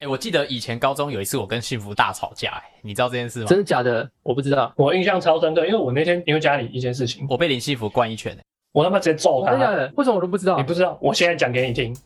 [0.00, 3.46] 哎、我记得以前高中有一次我跟幸福大吵架、哎，你知道这件事吗？
[3.48, 4.08] 真的假的？
[4.22, 4.72] 我不知道。
[4.76, 8.42] 我印象超深刻，因为我那天因为家里一件事情，我被林幸福灌一拳、哎
[8.72, 9.50] 我他妈直接揍他。
[9.50, 9.92] 真的假的？
[9.96, 10.62] 为什么我都不知道你？
[10.62, 11.96] 不知道，我现在讲给你听。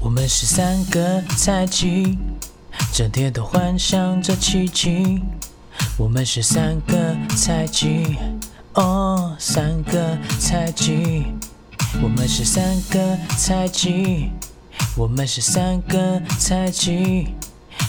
[0.00, 2.16] 我们是三个菜鸡，
[2.92, 5.22] 整天都幻想着奇迹。
[5.98, 8.16] 我们是三个菜鸡，
[8.74, 11.24] 哦，三个菜鸡。
[12.00, 14.30] 我们是三个菜鸡，
[14.96, 17.28] 我们是三个菜鸡，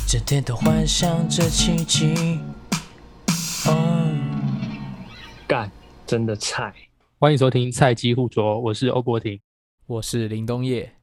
[0.08, 2.40] 整天都幻想着奇迹。
[3.66, 4.12] 哦。
[5.48, 5.70] 干！
[6.08, 6.74] 真的菜，
[7.20, 9.40] 欢迎收听菜鸡互啄，我是欧博婷。
[9.86, 10.94] 我是林东业，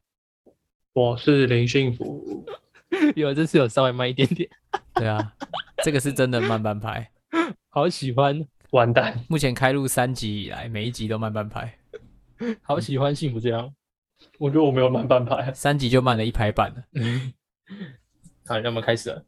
[0.93, 2.45] 我是林幸福。
[3.15, 4.49] 有这次有稍微慢一点点，
[4.95, 5.33] 对啊，
[5.83, 7.11] 这个是真的慢半拍。
[7.69, 11.77] 好喜欢，完蛋，目前开录三集以来，每一集都慢半拍，
[12.63, 13.71] 好喜欢幸福这样。
[14.39, 15.51] 我觉得我没有慢半拍。
[15.53, 16.83] 三集就慢了一拍半了。
[18.47, 19.23] 好，那我们开始了。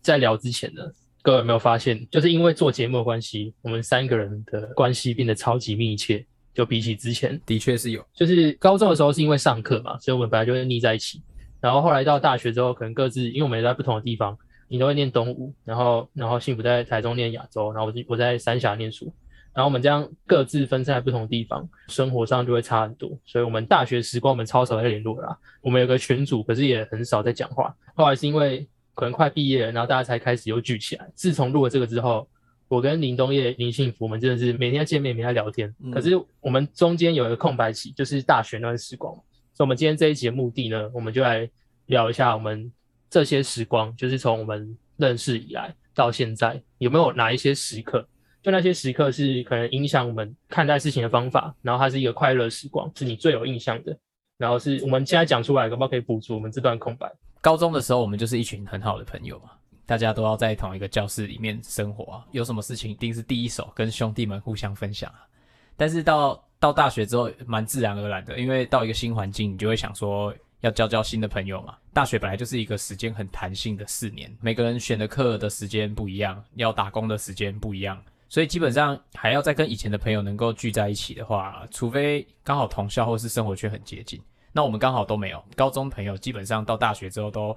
[0.00, 0.82] 在聊之前呢，
[1.22, 6.26] 各位有没有发现，就是因为做节目的关系，我们三个人的关系变得超级密切。
[6.52, 11.20] 就比起之前，的确是有，就是高中的时候是因为上课嘛，所以我们本来就会腻在一起。
[11.60, 19.12] 然后后来到大学之后，可能各自因为我们也在不同的地方，你都会念东吴，然后然后幸福在台中念亚洲，然后我就我在三峡念书，
[19.54, 23.16] 然后我们这样各自分散在不同的地方，生活上就会差很多。
[23.24, 25.38] 所以我们大学时光我们超少在联络啦。
[25.62, 27.74] 我们有个群组，可是也很少在讲话。
[27.94, 31.08] 后来是因为可能快毕业了，然后大家才开始又聚起来。
[31.14, 32.28] 自从录了这个之后，
[32.66, 35.72] 我跟林东业、林幸福，我们真的是每天见面，每天聊天。
[35.80, 39.14] 嗯可是我们中间有一个空白期，就是大学那段时光。
[39.52, 41.48] 所以，我们今天这一集的目的呢，我们就来
[41.86, 42.72] 聊一下我们
[43.08, 48.04] 这些时光，就是从我们认识以来到现在，有没有哪一些时刻，
[48.44, 53.98] 就那些时刻是可能影响我们看待事情的方法，然后它是一个快乐时光，是你最有印象的，
[54.36, 57.10] 然后是我们现在讲出来，可不可以补足我们这段空白？
[57.40, 59.52] 高中的时候，我们就是一群很好的朋友嘛，
[59.86, 65.24] 大家都要在同一个教室里面生活，有什么事情一定是第一手跟兄弟们互相分享啊。
[65.74, 71.74] 但是到到大学之后，蛮自然而然的，因为到一个新环境，你就会想说要交交新的朋友嘛。
[71.94, 84.20] 大学本来就是一个时间很弹性的四年，每个人选的课的时间不一样，要打工的时间不一样，所以基本上还要再跟以前的朋友能够聚在一起的话，除非刚好同校或是生活圈很接近。
[84.52, 87.56] 那我们刚好都没有，高中朋友基本上到大学之后都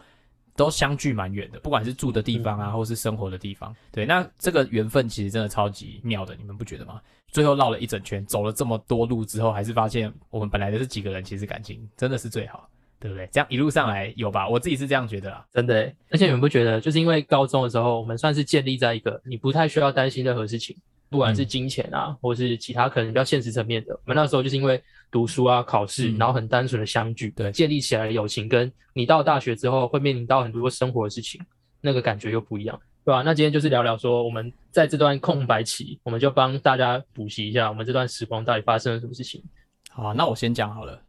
[0.56, 3.76] 都相距蛮远的，不管是住的地方啊，或是生活的地方。
[3.92, 7.00] 对，那这个缘分其实真的超级妙的，你们不觉得吗？
[7.28, 12.68] 最后绕了一整圈，走了这么多路之后，还是发现我们本来的这几个人其实感情真的是最好，
[13.00, 13.28] 对不对？
[13.32, 14.48] 这样一路上来有吧？
[14.50, 15.46] 我自己是这样觉得啦。
[15.52, 20.76] 真的欸，而且你们不觉得，就是因为高中的时候，我们算是建立在一个你不太需要担心任何事情，
[21.10, 23.94] 不管是金钱啊，或是其他可能比较现实层面的。
[23.94, 24.82] 我们那时候就是因为
[25.12, 31.40] 读书啊、考试，嗯然后很单纯的相聚，对建立起来的友情，跟你到大学之后会面临到很多生活的事情，
[31.82, 33.22] 那个感觉又不一样，对吧？
[33.22, 39.44] 那今天就是聊聊说，我们在这段空白期，我们就帮大家补习一下，我们这段时光到底发生了什么事情。
[39.90, 41.02] 好啊、那我先讲好了，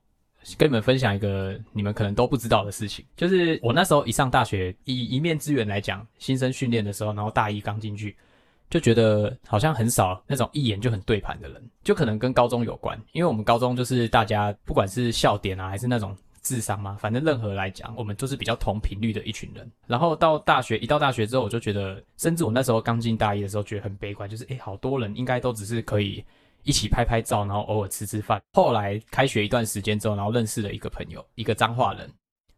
[0.56, 8.16] 跟你们分享一个你们可能都不知道的事情，就是我那时候一上大学，以一面之缘来讲，新生训练的时候，然后大一刚进去，
[8.70, 16.16] 就觉得好像很少那种一眼就很对盘的人，就可能跟高中有关，因为我们高中就是大家不管是笑点啊，还是那种。
[16.40, 19.70] 智商嘛，反正任何来讲，我们都是比较同频率的一群人。
[19.86, 26.24] 然后到大学，一到大学之后，我就觉得，甚至我那时候刚进大一的时候，觉得很悲观，就是诶，好多人应该都只是可以
[26.62, 28.40] 一起拍拍照，然后偶尔吃吃饭。
[28.52, 32.10] 后来开学一段时间之后，然后认识了一个朋友，一个彰化人。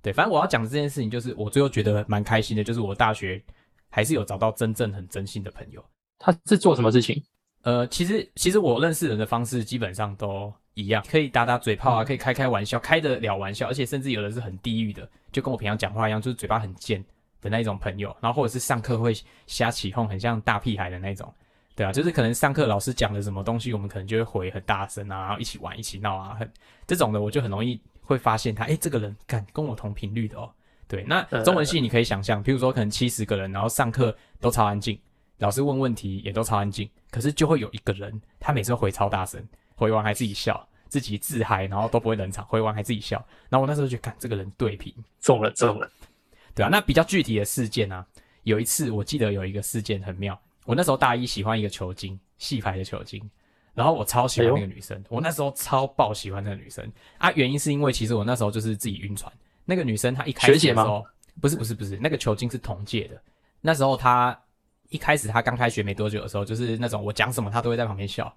[0.02, 3.42] 对，反正我要讲的这件事情，就是我最后觉得蛮开心的，就是我大学
[3.90, 5.84] 还是有找到真正很真心的朋友。
[6.18, 7.22] 他是做什么事情？
[7.62, 17.04] 呃，其实其实我认识人的方式基本上都一样，可以打打嘴炮啊，可以开开玩笑，开得了玩笑，而且甚至有的是很地狱的，就跟我平常讲话一样，就是嘴巴很贱
[17.42, 19.14] 的那种朋友，然后或者是上课会
[19.46, 21.30] 瞎起哄，很像大屁孩的那种。
[21.76, 26.50] 对啊，就是可能上课老师讲的什么东西，我们可能就会回很大声啊，然后一起玩一起闹啊，很
[26.86, 30.50] 这种的我就很容易会发现他，诶，这个人敢跟我同频率的哦。
[30.86, 34.98] 对，那中文系你可以想象，譬如说可能七十个人，然后上课都超安静，
[35.38, 39.40] 老师问问题也都超安静，可是就会有一个人，他每次都回超大声，
[39.76, 43.24] 回完还自己笑，自己自嗨，然后都不会冷场，回完还自己笑。
[43.48, 45.88] 然后我那时候就看这个人对频，中了，中了。
[46.56, 48.04] 对啊，那比较具体的事件啊，
[48.42, 53.22] 有一次我记得有一个事件很妙，我那时候大一喜欢一个球精，戏牌的球精，
[53.74, 59.32] 然后我超喜欢那个女生，我那时候超爆喜欢那个女生啊，原因是因为其实我那时候就是自己晕船，
[59.64, 61.06] 那个女生她一开始学姐吗的时候，
[61.40, 63.20] 不是不是不是，那个球精是同届的，
[63.60, 64.38] 那时候她
[64.88, 68.32] 一开始她刚开学没多久的时候，就是那种我讲什么她都会在旁边笑。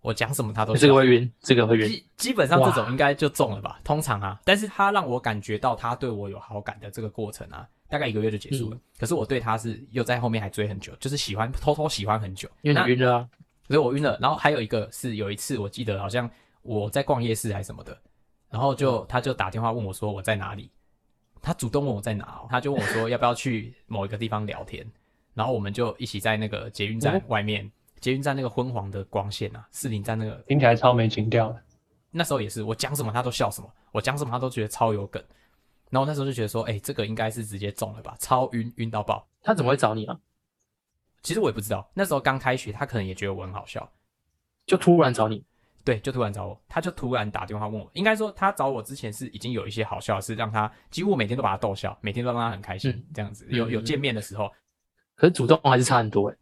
[0.00, 1.88] 我讲什么他都这个笑会晕，这个会晕。
[1.88, 8.78] 基基本上这种应该就中了吧，通常啊，但是他让我感觉到他对我有好感的这个过程啊，大概一个月就结束了。
[8.98, 13.28] 可是我对他是又在后面还追很久，就是喜欢偷偷喜欢很久，因为那你晕了啊。
[13.68, 14.18] 所以我晕了。
[14.20, 16.28] 然后还有一个是有一次我记得好像
[16.62, 17.96] 我在逛夜市还是什么的，
[18.50, 20.68] 然后就他就打电话问我说我在哪里，
[21.40, 24.84] 他主动问我在哪哦，他就问我说要不要去某一个地方聊天，
[25.34, 27.70] 然后我们就一起在那个捷运站外面，
[28.00, 31.62] 捷运站那个昏黄的光线啊，四林站那个听起来超没情调的。
[32.10, 35.22] 那时候也是，我讲什么他都笑什么，我讲什么他都觉得超有梗。
[35.94, 39.24] 然后那时候就觉得说，哎、这个应该是直接中了吧，超晕，晕到爆。
[39.40, 40.18] 他怎么会找你啊？
[41.22, 43.88] 其实我也不知道，那时候刚开学，他可能也觉得我很好笑，
[44.66, 45.44] 就突然找你，
[45.84, 47.88] 对，就突然找我，他就突然打电话问我。
[47.92, 53.46] 应该说他找我之前是已经有一些好笑的事，让他几乎我每天都把他逗笑，每天都让他很开心，嗯这样子。
[53.50, 54.50] 有有见面的时候，
[55.14, 56.36] 可是主动还是差很多哎。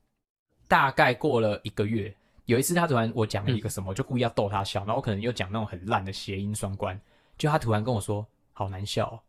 [0.66, 2.16] 大概过了一个月，
[2.46, 6.98] 有一次他突然我讲了一个什么，我就故意要逗他笑，然后我可能又讲那种很烂的谐音双关，
[7.37, 9.20] 就他突然跟我说好难笑、哦，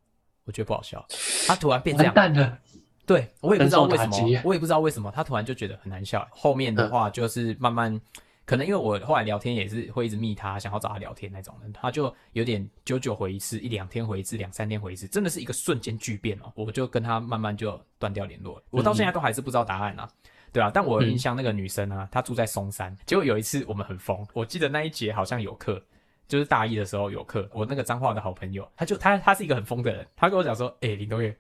[0.46, 1.06] 我觉得不好笑，
[1.48, 2.58] 他突然变这样，完蛋了，
[3.06, 6.28] 对我也不知道为什么，我也不知道为什么他突然就觉得很难笑。
[6.32, 8.00] 后面的话就是慢慢，
[8.46, 16.52] 可能因为我后来聊天也是会一直密他，想要找他聊天那种人，他就有点久久回一次，一两天回一次，两三天回一次，真的是一个瞬间巨变哦。
[16.56, 20.10] 我就跟他慢慢就断掉联络了，我到现在都还是不知道答案啊。
[20.52, 25.84] 对啊，但我有印象那个女生啊，她住在松山，结果有一次我们很疯，我记得那一节好像有课，
[26.34, 31.38] 就是大一的时候有课，我那个彰化的好朋友，他就他他是一个很疯的人，他跟我讲说，哎、林东岳，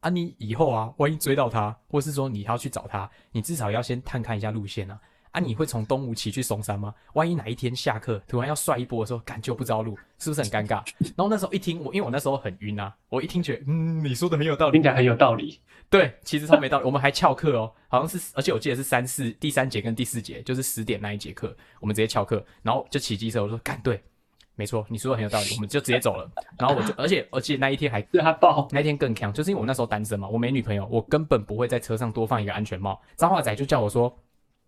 [0.00, 4.98] 啊，你以后啊，万一追到他，或是说你要去找他，你至少要先探看一下路线啊。
[5.30, 6.92] 啊，你会从东吴骑去嵩山吗？
[7.14, 10.84] 万一哪一天下课突然要帅一波的时候，感觉不知道路，是不是很尴尬？
[11.16, 15.60] 然后那时候一听，我因为我那时候很晕啊，我一听觉得，嗯，你说的很有道理听，起来很有道理。
[15.88, 16.84] 对，其实超没道理。
[16.84, 23.42] 我们还翘课哦，好像是，而且我记得是三四第三节跟第四节，就是十点那一节课，我们直接翘课，然后就骑机车。
[23.42, 24.02] 我说干对，
[24.54, 26.30] 没错，你说的很有道理，我们就直接走了。
[26.58, 33.00] 然后我就，而且而且那一天还是他爆，那天更强，就是因为我那时候单身嘛，我没女朋友，我根本不会在车上多放一个安全帽。
[33.16, 34.14] 脏话仔就叫我说，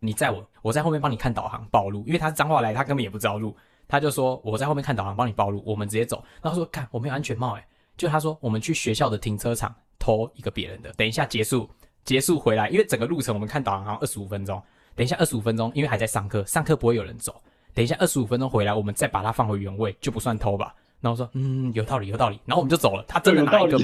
[0.00, 3.54] 你载我，我在后面帮你看导航暴露，因为他是脏话来，他根本也不知道路，
[3.86, 6.24] 他就说我在后面看导航帮你暴露，我们直接走。
[6.42, 7.64] 然后说看我没有安全帽、欸，
[7.96, 11.68] 就他说我们去学校的停车场偷一个别人的，等一下结束
[12.04, 14.62] 结束回来，因为整个路程我们看导航好像二十五分钟，
[14.94, 17.40] 等一下二十五分钟，因为还在上课，上课不会有人走，
[17.74, 20.74] 等一下二十五分钟回来，我们再把它放回原位，就不算偷吧。
[21.00, 22.40] 然后我说，嗯，有道理，有道理。
[22.46, 23.04] 然后我们就走了。
[23.06, 23.78] 他真的拿一个，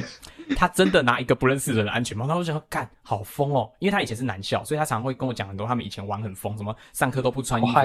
[0.57, 2.25] 他真的拿一个不认识的人的安全帽。
[2.25, 3.71] 然后我就想说，干，好疯哦！
[3.79, 7.79] 因为他以前是男校，所以他常常会跟我讲很多他们以前玩很疯，什么上课都不穿衣服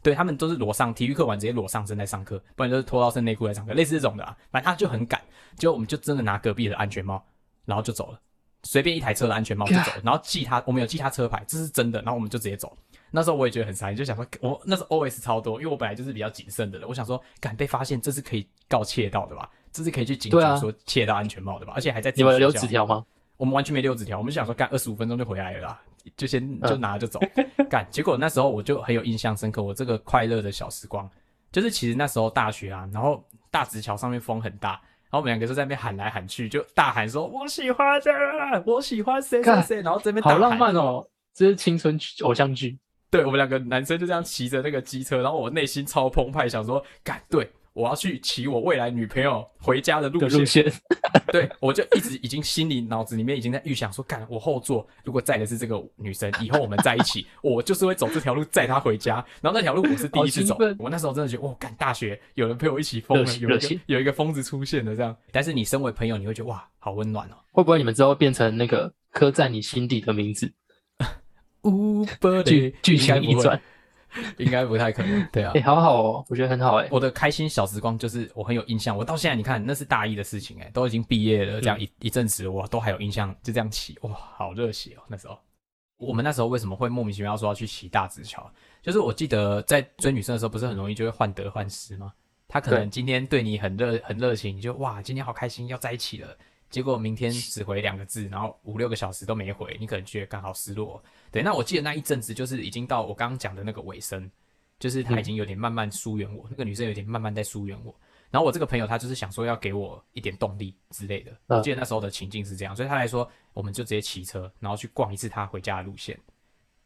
[0.00, 4.34] 对他们都是裸上，体育课完直接裸上身在上课，不然就是脱到身内裤在上课，类似这种的啊。
[4.50, 5.20] 反正他就很赶，
[5.56, 7.22] 结果我们就真的拿隔壁的安全帽，
[7.66, 8.18] 然后就走了，
[8.62, 12.74] 随便一台车的安全帽就走了，然后记他，我们有记他车牌，这是真的，然后我们就直接走。
[13.10, 19.48] 那时候我也觉得很傻，就想说，我那时候 OS 超多，因为我本来就是比较谨慎的人，我想说，敢被发现，这是可以告窃盗的吧？
[19.72, 21.72] 这是可以去警局说窃盗安全帽的吧？
[21.76, 23.04] 而且还在你们有留纸条吗？
[23.36, 25.80] 我们完全没留纸条，我们就想说干二十五分钟就回来了啦，
[26.16, 27.20] 就先嗯就拿了就走。
[27.70, 31.08] 干，结果那时候我就很有印象深刻，我这个快乐的小时光，
[31.52, 42.76] 就是其实那时候大学啊，然后大直桥上面风很大，然后我们两个就在那边喊来喊去，就大喊说我喜欢这个，我喜欢谁谁谁，然后这边好浪漫哦，这是青春剧偶像剧。
[43.10, 47.50] 对我们两个男生就这样骑着那个机车，然后我内心超澎湃，想说干对。
[47.74, 50.72] 我要去骑我未来女朋友回家的路线的路，线，
[51.30, 59.24] 对，我就一直已经心里脑子里面已经在预想说，干我后座如果载的是这个女生，以后我们在一起，我就是会走这条路载她回家。
[59.40, 65.16] 然后那条路我是第一次走我那时候真的觉得，哇，干大学有人陪我一起疯了，有一个有一个疯子出现了这样。
[65.30, 67.36] 但是你身为朋友，你会觉得哇，好温暖哦。
[67.52, 70.52] 会不会你们之后变成那个刻在你心底的名字？
[71.70, 73.60] Uber 剧剧情一转，，
[74.38, 75.28] 应该不太可能。
[75.32, 85.02] 对啊哎、，好好哦，我觉得很好哎、我的开心小时光就是我很有印象，我到现在你看那是大一的事情哎、都已经毕业了，这样一、一阵子我都还有印象，就这样骑，哇，好热血哦！
[85.08, 85.38] 那时候
[85.98, 88.50] 我们那时候为什么会莫名其妙说要去骑大直桥？
[88.80, 92.12] 就是我记得在追女生的时候，不是很容易就会患得患失吗？
[92.46, 96.28] 她可能今天对你很热很热情，你就哇今天好开心要在一起了，
[96.70, 101.02] 结果明天只回两个字，然后五六个小时都没回，你可能觉得刚好失落。
[101.30, 104.30] 对，那我记得那一阵子就是已经到我刚刚讲的那个尾声，
[104.78, 107.94] 就是她已经有点慢慢疏远我，那个女生有点慢慢在疏远我。
[108.30, 116.18] 然后我这个朋友他就是想说要给我一点动力之类的，嗯我记得那时候的情境是这样，所以他来说我们就直接骑车，然后去逛一次他回家的路线。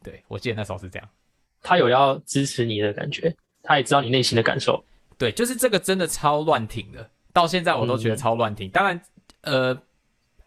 [0.05, 1.09] 对我记得那时候是这样。
[1.61, 4.85] 他有要支持你的感觉，他也知道你内心的感受。
[5.19, 8.69] 对，就是这个真的超乱停的，到现在我都觉得超乱停。
[8.71, 9.01] 当然，
[9.43, 9.77] 呃，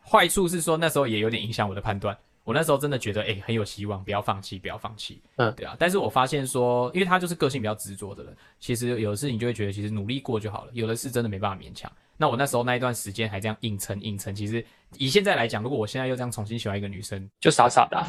[0.01, 2.17] 坏处是说那时候也有点影响我的判断。
[2.43, 5.19] 我那时候真的觉得，哎、很有希望，不要放弃，不要放弃。
[5.37, 5.75] 嗯对啊。
[5.79, 11.91] 但是我发现说，因为他就是个性比较执着的人，其实有的事情就会觉得，其实努力过就好了，有的是真的没办法勉强。
[12.17, 14.63] 那我那时候那一段时间还这样硬撑硬撑，其实
[14.97, 18.07] 以现在来讲，如果我现在又这样重新喜欢一个女生，就傻傻的啊、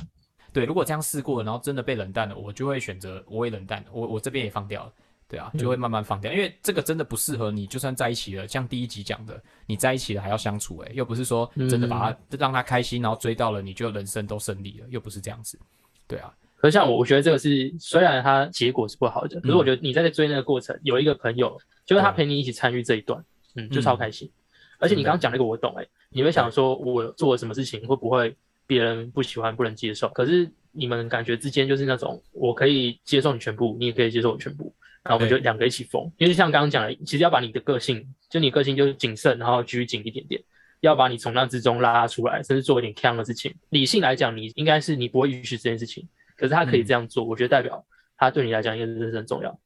[0.52, 4.93] 对，如果这样试过了，然后真的被冷淡了，我就会选择我也冷淡了，我我这边也放掉了，
[5.28, 15.59] 对啊，就会慢慢放掉，因为这个真的不适合你，就算在一起了，像第一集讲的，你在一起了还要相处、欸，又不是说真的把他、让他开心，然后追到了，你就人生都胜利了，又不是这样子，
[16.06, 23.25] 对啊，可是像我，我觉得这个是虽然他结果是不好的，可是我觉得你在追那个过程，有一个朋友，就是他陪你一起参与这一段，
[23.56, 24.30] 嗯，就超开心。
[24.78, 30.09] 而且你刚刚讲那个我懂诶、你会想说我做了什么事情会不会别人不喜欢不能接受？
[30.11, 34.73] 可是你们感觉之间就是那种我可以接受你全部，你也可以接受我全部，
[35.08, 36.10] 然后我们就对两个一起疯。
[36.18, 40.42] 因为像刚刚讲的，其实要把你的个性，就你个性就是谨慎，然后拘谨一点点。
[40.80, 43.52] 要把你从那之中拉出来，甚至做一点强的事情。
[43.70, 47.82] 理性来讲，你应该是你不会允许这件事情，可是他可以这样做，我觉得代表
[48.18, 49.58] 他对你来讲应该是很重要。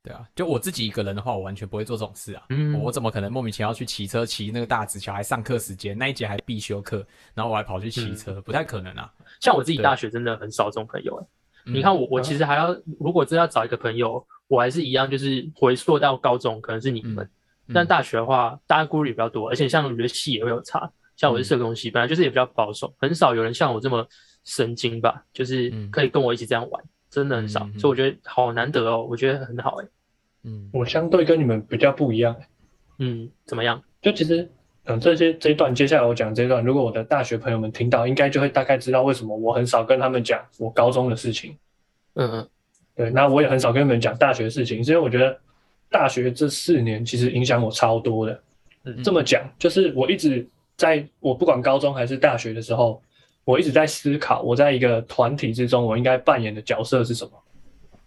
[0.00, 2.44] 对啊，就我自己一个人的话，我完全不会做这种事啊。
[2.50, 9.12] 嗯我怎么可能莫名其妙去骑车骑那个大直桥，还上课时间那一节还必修课，然后我还跑去骑车，不太可能啊。
[9.40, 11.26] 像我自己大学真的很少这种朋友、欸，
[11.66, 17.24] 嗯你看我，我其实还要，如果真要找一个朋友，我还是一样，就是回溯到高中，可能是你们。
[17.24, 17.30] 嗯
[17.72, 20.92] 但大学的话，大家顾虑比较多，而且像我觉得系也会有差。
[21.16, 24.06] 像我是社工系，本来就是也比较保守，很少有人像我这么
[24.44, 27.60] 神经吧，就是嗯可以跟我一起这样玩，真的很少。
[27.64, 29.86] 嗯嗯嗯所以我觉得好难得哦，我觉得很好哎、
[30.42, 32.36] 嗯我相对跟你们比较不一样，
[32.98, 33.82] 嗯，怎么样？
[34.02, 34.46] 就其实，
[34.84, 41.56] 嗯，这些这一段接下来我讲这一段，如果我的大学朋友们听到，应该就会大概知道为什么我很少跟他们讲我高中的事情。
[42.12, 42.48] 嗯嗯
[42.96, 45.36] 对，那我也很少跟你们讲大学的事情，是因为我觉得
[45.90, 48.40] 大学这四年其实影响我超多的。
[48.84, 50.46] 嗯这么讲，就是我一直
[50.76, 53.02] 在我不管高中还是大学的时候，
[53.44, 57.30] 我一直在思考，我在一个团体之中，我应该扮演的角色是什么。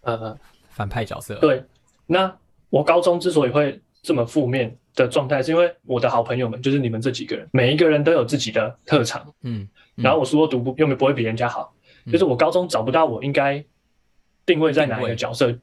[0.02, 0.38] 呃，
[0.70, 1.36] 反派角色。
[1.36, 1.64] 对，
[2.06, 2.34] 那
[2.70, 11.74] 我高中之所以会这么负面的状态，是因为我的好朋友们，就是你们这几个人，每一个人都有自己的特长，嗯，嗯然后我书又读不又没不会比人家好，
[12.12, 13.64] 就是我高中找不到我应该
[14.48, 15.56] 定位在哪一个角色。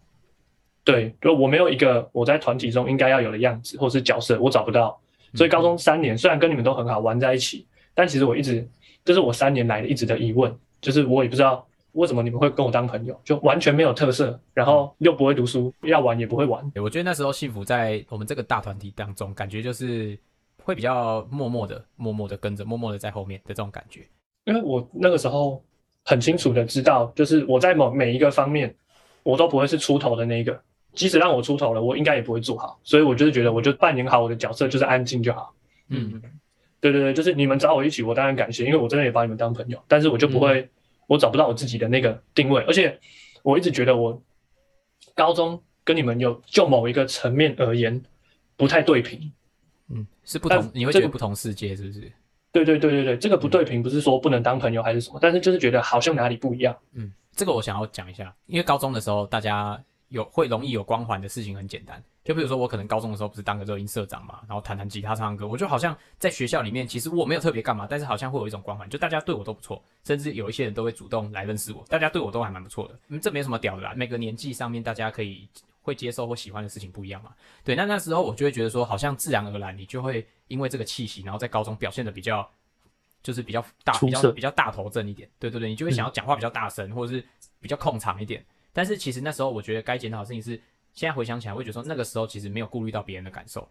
[0.84, 5.00] 对，就我没有一个我在团体中应该要有的样子或是角色，我找不到。
[5.34, 8.64] 所以高中三年虽然跟你们都很好玩在一起，但其实我一直
[9.04, 16.62] 这是我三年来的一直的疑问，就是我也不知道为什么你们会跟我当朋友，就完全没有特色，然后又不会读书，要玩也不会玩。
[16.76, 20.16] 我觉得那时候幸福在我们这个大团体当中，感觉就是
[20.62, 24.02] 会比较默默的、默默的跟着、默默的在后面的这种感觉。
[24.44, 25.64] 因为我那个时候
[26.04, 28.74] 很清楚的知道，就是我在某每一个方面，
[29.22, 30.60] 我都不会是出头的那一个。
[30.92, 32.78] 即使让我出头了，我应该也不会做好。
[32.84, 35.52] 所以我就是觉得，我就扮演好我的角色，就是安静就好。
[35.88, 36.22] 嗯，
[36.80, 39.82] 对对对，就是你们找我一起，我当然感谢，因为我真的也把你们当朋友。
[39.88, 40.68] 但是我就不会，
[41.08, 42.96] 我找不到我自己的那个定位，而且
[43.42, 44.22] 我一直觉得我
[45.16, 48.00] 高中跟你们有就某一个层面而言
[48.56, 49.32] 不太对平。
[49.88, 52.12] 嗯，是不同但，你会这个觉得不同世界是不是？
[52.54, 56.74] 对对对对对，这个不对平不是说不能当朋友还是什么，但是就是觉得好像哪里不一样。
[56.92, 59.78] 嗯，这个我想要讲一下，因为高中的时候大家
[60.10, 75.48] 有会容易有光环的事情很简单，就比如说我可能高中的时候不是当个热音社长嘛，然后弹弹吉他、唱唱歌，我就好像在学校里面其实我没有特别干嘛，但是好像会有一种光环，就大家对我都不错，甚至有一些人都会主动来认识我，大家对我都还蛮不错的，嗯，这没什么屌的啦，每个年纪上面大家可以
[75.84, 82.50] 会接受或喜欢的事情不一样嘛，对，那那时候我就会觉得说，好像自然而然你就会因为这个气息，然后在高中表现的比较。
[83.22, 87.24] 就是比较大，比较比较大头症一点，对对对，你就会想要讲话比较大声，或者是
[87.58, 88.44] 比较控场一点。
[88.70, 90.60] 但是其实那时候我觉得该检讨的事情是，
[90.92, 93.66] 现在回想起来，会觉得说那个时候其实没有顾虑到别人的感受，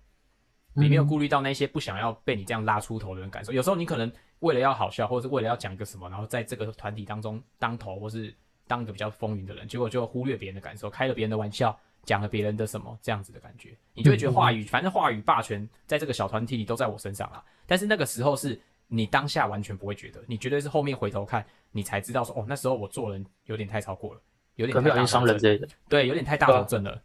[0.74, 3.54] 你没有顾虑到那些不想要被你这样拉出头的人感受。
[3.54, 8.34] 有时候你可能为了要好笑，或者是为了要讲一个什么，然后在这个团体当中当头，或是
[8.66, 17.44] 当一个比较风云的人，结果就忽略别人的感受，开了别人的玩笑，讲了别人的什么这样子的感觉，你就会觉得话语，反正话语霸权在这个小团体里都在我身上啦。
[17.66, 24.22] 但是那个时候是你当下完全不会觉得，你绝对是后面回头看，你才知道说，哦，那时候我做人有点太超过了，
[24.56, 25.68] 有点太伤人之类的。
[25.88, 27.02] 对，有点太大头症了。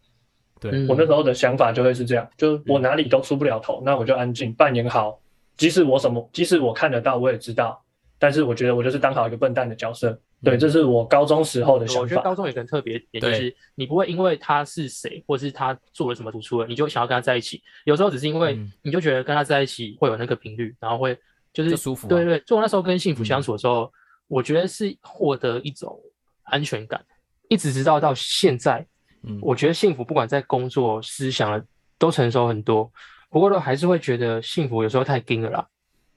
[0.60, 5.20] 对，嗯我那时候的想法就会是这样，就我哪里都出不了头，那我就安静扮演好，
[5.56, 7.80] 即使我什么，即使我看得到，我也知道，
[8.18, 10.20] 但是我觉得我就是当好一个笨蛋的角色。
[10.42, 12.00] 对，这是我高中时候的想法。
[12.02, 17.60] 我觉得高中有个很特别点，就是你不会因为他是谁，或是他做了什么突出了，你就想要跟他在一起。
[17.84, 21.18] 有时候只是因为嗯你就觉得跟他在一起会有那个频率，然后会
[21.52, 23.92] 就是就舒服啊对对，就我那时候跟幸福相处的时候，
[24.28, 25.98] 我觉得是获得一种
[26.44, 27.04] 安全感，
[27.48, 28.86] 一直直到到现在，
[29.24, 31.60] 嗯，我觉得幸福不管在工作、思想
[31.98, 32.88] 都成熟很多，
[33.28, 35.66] 不过都还是会觉得幸福有时候太硬了啦，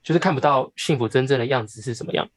[0.00, 2.28] 就是看不到幸福真正的样子是什么样。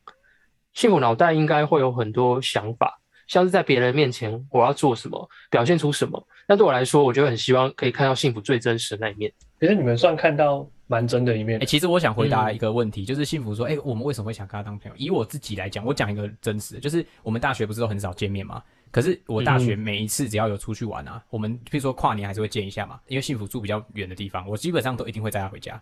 [0.76, 6.22] 幸福脑袋应该会有很多想法，像是在别人面前我要做什么，表现出什么。
[6.48, 9.32] 那对我来说，我就很希望可以看到幸福最真实的那一面。
[9.60, 11.66] 其实你们算看到蛮真的一面哎、。
[11.66, 14.96] 其实我想回答一个问题，就是幸福说，哎、我们为什么会想跟他当朋友？
[14.98, 18.62] 以我自己来讲，我讲一个真实的，就是我们大学不是都很少见面吗？
[18.92, 25.82] 可是我大学每一次只要有出去玩啊，我们譬如说跨年还是会见一下嘛，因为幸福住比较远的地方，我基本上都一定会带他回家。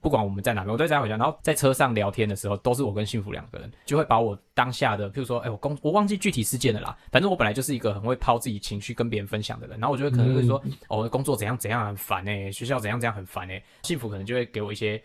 [0.00, 1.16] 不管我们在哪边，我都在回家。
[1.16, 6.96] 然后在车上聊天的时候，都是我跟幸福两个人，就会把我当下的，譬如说，哎、我工我忘记具体事件了啦。
[7.12, 15.02] 反正我本来就是一个很会抛自己情绪跟别人分享的人，然后我就会可能会说，哦，工作怎样怎样很烦哎、学校怎样怎样很烦哎、幸福可能就会给我一些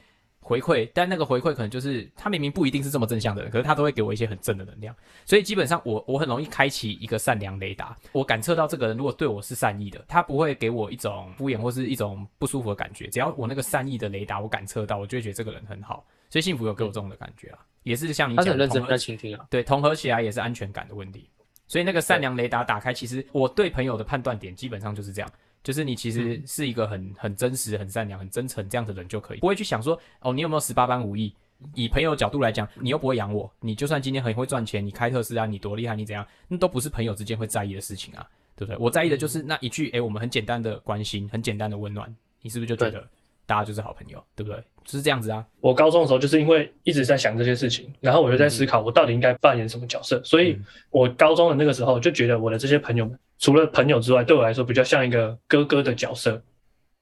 [0.47, 19.47] 回馈，但那个回馈可能就是他明明不一定是这么正向的人，可是他都会给我一些很正的能量，所以基本上我我很容易开启一个善良雷达，我感测到这个人如果对我是善意的，他不会给我一种敷衍或是一种不舒服的感觉，只要我那个善意的雷达我感测到，我就会觉得这个人很好，所以幸福有给我这种的感觉啊，也是像你讲的他很认真同在倾听啊。
[19.49, 21.27] 对，统合起来也是安全感的问题。
[21.67, 25.31] 所以那个善良雷达打开，其实我对朋友的判断点基本上就是这样，
[25.65, 31.33] 就是你其实是一个很很真实、很善良、很真诚这样的人就可以，不会去想说哦，你有没有十八般武艺。
[31.73, 38.77] 以朋友角度来讲，你又不会养我，你就算今天很会赚钱，你开特斯拉，你多厉害，你怎样，那都不是朋友之间会在意的事情啊，对不对？
[38.77, 43.07] 我在意的就是那一句，诶，我们很简单的关心，很简单的温暖，你是不是就觉得
[43.47, 44.61] 大家就是好朋友，对不对？
[44.83, 45.43] 就是这样子啊。
[45.61, 50.59] 我高中的时候就是因为一直在想这些事情，然后我就在思考我到底应该扮演什么角色，所以
[50.91, 56.41] 我高中的那个时候就觉得我的这些朋友们，除了朋友之外，对我来说比较像一个哥哥的角色，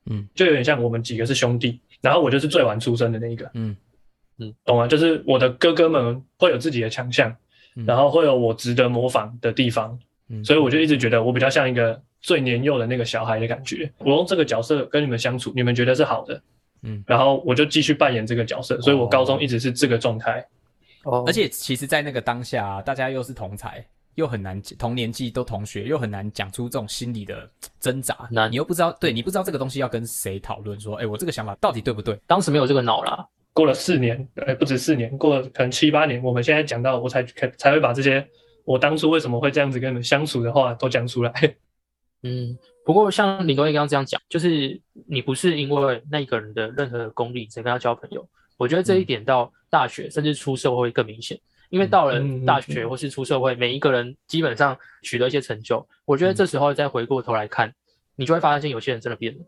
[0.07, 3.73] 嗯，就有点像我们几个是兄弟，然后我就是最晚出生的那一个，嗯。
[4.39, 4.85] 嗯，懂吗？
[4.85, 7.33] 就是我的哥哥们会有自己的强项，
[7.77, 7.85] 嗯。
[7.85, 9.97] 然后会有我值得模仿的地方，
[10.27, 10.43] 嗯。
[10.43, 13.89] 所以我就一直觉得我比较像一个最年幼的那个小孩的感觉。
[13.99, 16.41] 我用这个角色跟你们相处，你们觉得是好的，
[16.81, 20.45] 嗯，然后我就继续扮演这个角色，所以我高中一直是这个状态。
[21.03, 23.85] 哦而且其实，在那个当下、啊，大家又是同才，
[24.15, 28.27] 又很难同年纪都同学，又很难讲出这种心理的挣扎。
[28.31, 32.19] 那你又不知道，对你不知道这个东西要跟谁讨论，说，哎、我这个想法到底对不对？
[32.27, 38.27] 当时没有这个脑啦，过了四年，呃，不止四年，过了可能七八年，我们现在讲到，我才才才会把这些
[38.65, 41.33] 我当初为什么会这样子跟你们相处的话都讲出来。
[42.23, 48.27] 嗯，不过像林东义刚刚这样讲，就是你不是因为那个人的任何功力才跟他交朋友。
[48.55, 51.37] 我觉得这一点到大学甚至出社会会更明显，
[51.73, 57.73] 因为到了大学或是出社会，每一个人基本上取得一些成就，我觉得这时候再回过头来看，
[58.15, 59.43] 你就会发现有些人真的变了。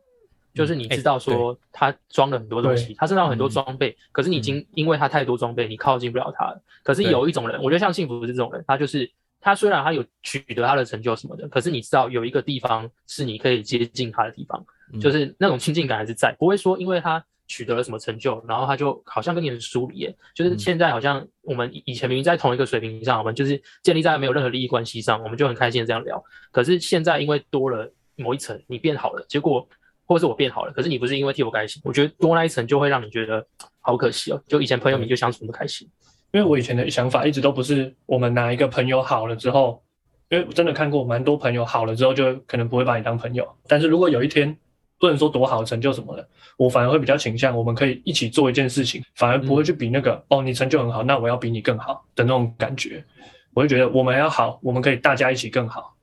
[0.51, 6.59] 就是你知道说他装了很多东西，他身上有很多装备，可是你已经因为他太多装备，你靠近不了他了。
[6.81, 9.07] 可是有一种人，我觉得像幸福这种人，他就是
[9.39, 14.99] 他虽然他有取得他的成就什么的，可是你知道有一个地方是你可以接近他的地方，嗯。
[14.99, 20.15] 就是那种亲近感还是在，不会说因为他取得了什么成就，然后他就好像跟你很疏离耶。
[20.33, 26.23] 就是现在好像我们以前明明在同一个水平上，我们就是建立在没有任何利益关系上，我们就很开心的这样聊。
[26.51, 29.67] 可是现在因为多了某一层，你变好了，结果
[30.05, 33.45] 或者是我变好了，可是你不是因为替我开心，我觉得多那一层就会让你觉得
[33.79, 34.41] 好可惜哦。
[34.47, 35.87] 就以前朋友你就相处那么开心，
[36.31, 39.83] 因为我以前的想法一直都不是我们哪一个朋友好了之后，
[40.29, 44.57] 因为我真的看过蛮多朋友好了之后就可能不会把你当朋友，但是如果有一天
[45.05, 53.05] 不能说多好的成就什么的，我反而会比较倾向我们可以一起做一件事情，反而不会去比那个、哦你成就很好，那我要比你更好的那种感觉。
[53.53, 55.95] 我就觉得我们要好，我们可以大家一起更好。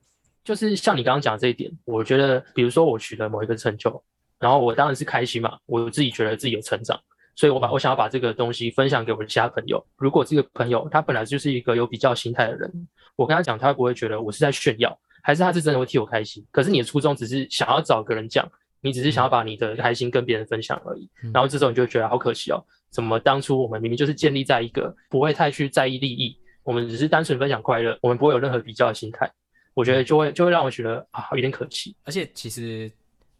[0.45, 4.01] 就是像你刚刚讲的这一点，我觉得比如说我取得某一个成就，
[4.39, 6.97] 然后我当然是开心嘛，我自己觉得自己有成长。
[7.35, 9.85] 所以我把我想要把这个东西分享给我的其他朋友。
[9.97, 12.87] 如果这个朋友他本来就是一个有比较心态的人，
[13.17, 16.45] 我跟他讲，他会不会觉得我是在炫耀，还是他是真的会替我开心？
[16.51, 18.47] 可是你的初衷只是想要找个人讲，
[18.83, 21.09] 你只是想要把你的开心跟别人分享而已。
[21.33, 29.31] 然后这时候你就会觉得好可惜哦，怎么当初我们明明就是建立在一个不会太去在意利益，我们只是单纯分享快乐，我们不会有任何比较的心态。
[29.73, 31.95] 我觉得就会就会让我觉得啊有点可惜。
[32.03, 32.91] 而且其实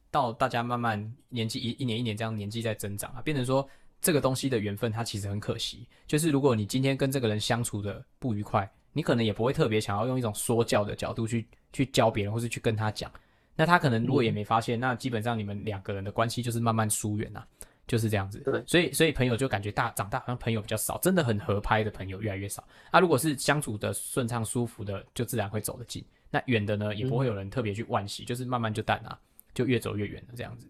[0.10, 3.67] 到大家慢慢年纪一一年一年这样年纪在增长啊，变成说
[4.01, 5.88] 这个东西的缘分，它其实很可惜。
[6.08, 13.12] 就是如果你今天跟这个人相处的不愉快，你可能也不会特别想要用一种说教的角度去去教别人，或是去跟他讲。
[13.55, 17.45] 那他可能如果也没发现，那基本上你们两个人的关系就是慢慢疏远啊，
[17.85, 18.39] 就是这样子。
[18.39, 22.63] 对所以所以朋友就感觉大长大好像朋友比较少，真的很合拍的朋友越来越少。
[22.89, 26.03] 啊，如果是相处的顺畅舒服的，就自然会走得近。
[26.31, 29.15] 那远的呢，也不会有人特别去惋惜，就是慢慢就淡啊，
[29.53, 30.67] 就越走越远了这样子。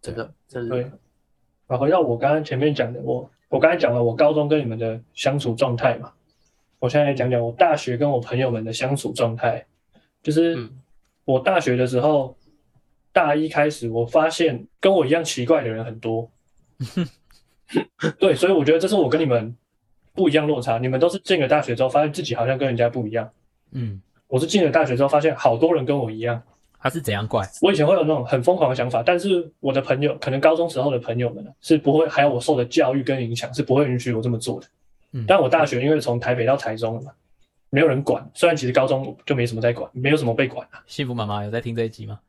[0.00, 0.98] 真的，真对的，
[1.66, 6.10] 啊，回到我刚刚前面讲的，我我刚才讲了我高中跟你们的相处状态嘛，
[6.78, 9.64] 我现在来讲讲我大学跟我朋友们的相处状态。
[10.22, 10.70] 就是嗯
[11.24, 12.36] 我大学的时候，
[13.12, 16.30] 大一开始，我发现跟我一样奇怪的人很多。
[18.18, 19.56] 对，所以我觉得这是我跟你们
[20.12, 20.78] 不一样落差。
[20.78, 23.30] 你们都是进了大学之后，发现自己好像跟人家不一样。
[23.72, 26.42] 嗯，我是进了大学之后，发现好多人跟我一样。
[26.78, 27.42] 他是怎样怪？
[27.62, 34.66] 我以前会有那种很疯狂的想法，但是我的朋友，可能高中时候的朋友们，是不会，还有我受的教育跟影响，是不会允许我这么做的。
[35.12, 37.12] 嗯但我大学因为从台北到台中了嘛，
[37.74, 38.24] 没有人管。
[38.32, 40.80] 虽然其实高中就没什么在管，没有什么被管啊。
[40.86, 42.20] 幸福妈妈有在听这一集吗？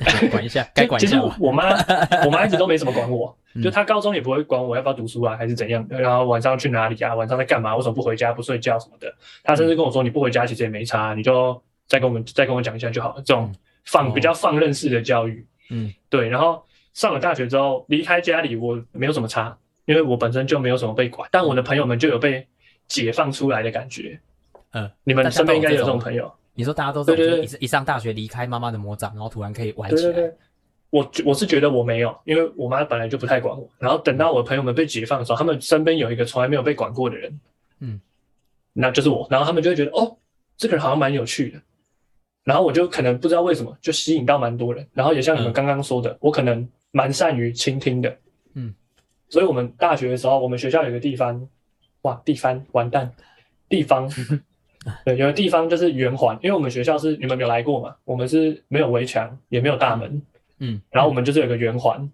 [0.32, 1.36] 管一下，该管一其实下。
[1.38, 1.70] 我妈，
[2.26, 9.14] 我妈一直都没怎么管我，嗯就她高中也不会管我要不要读书啊，还是怎样，然后晚上去哪里啊，晚上在干嘛，为什么不回家不睡觉什么的。
[9.44, 13.22] 她甚至跟我说，你不回家其实也没差，你就再跟我们再跟我讲一下就好了。
[13.22, 16.28] 这种放哦比较放任式的教育，嗯对。
[16.30, 22.46] 然后上了大学之后，离开家里我没有什么差，因为我本身就没有什么被管，但我的朋友们就有被
[22.88, 24.18] 解放出来的感觉。
[24.72, 30.12] 嗯，你们身边应该有这种朋友，你说大家都是对对对一一上大学离开妈妈的魔掌，然后突然可以玩起来。
[30.12, 30.36] 对对对，
[30.90, 33.68] 我我是觉得我没有，因为我妈本来就不太管我。
[33.78, 37.40] 然后等到我朋友们被解放的时候，他们身边有一个从来没有被管过的人，
[37.80, 38.00] 嗯，
[38.72, 39.26] 那就是我。
[39.30, 40.16] 然后他们就会觉得，哦，
[40.56, 41.60] 这个人好像蛮有趣的。
[42.44, 44.86] 然后我就可能不知道为什么就吸引到蛮多人。
[44.92, 48.16] 然后也像你们嗯刚刚说的，我可能蛮善于倾听的，
[48.54, 48.74] 嗯。
[49.28, 51.48] 所以我们大学的时候，我们学校有个地方，
[52.02, 53.12] 哇，地方完蛋，
[53.68, 54.08] 地方。
[55.04, 60.22] 对，有的地方就是圆环，因为我们学校是你们没有来过嘛，我们是没有围墙，也没有大门，
[60.58, 62.10] 嗯，然后我们就是有个圆环。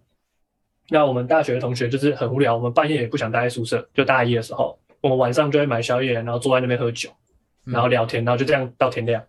[0.88, 7.08] 那我们大学的同学就是很无聊，我们半夜也不想待在宿舍，就大一的时候，我们晚上就会买宵夜，然后坐在那边喝酒，
[7.66, 9.22] 嗯然后聊天，然后就这样到天亮，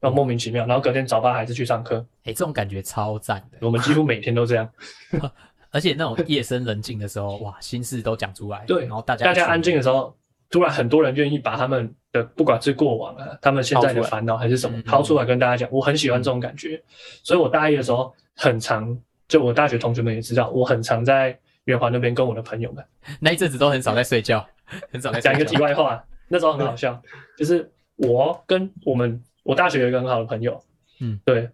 [0.00, 4.68] 然后莫名其妙，然后隔天早八还是去上课，哎、这种感觉超赞的，我们几乎每天都这样。
[5.70, 10.14] 而且那种夜深人静的时候，哇，心事都讲出来，对然后大家大家安静的时候，
[10.50, 15.68] 突然很多人愿意把他们的不管是过往啊，他们现在的烦恼还是什么嗯，掏出来跟大家讲。
[15.72, 16.80] 我很喜欢这种感觉，
[17.22, 22.84] 所以我大一的时候很常，就我大学同学们也知道，我很常在圆环那边跟我的朋友们
[23.20, 24.46] 那一阵子都很少在睡觉，
[24.92, 25.56] 很少在讲一个题。
[25.58, 27.00] 外话，那时候很好笑，
[27.36, 30.62] 就是我跟我们我大学有一个很好的朋友，
[31.00, 31.48] 嗯，对，